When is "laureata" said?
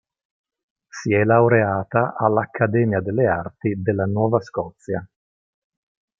1.23-2.15